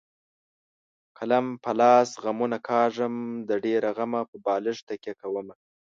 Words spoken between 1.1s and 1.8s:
قلم په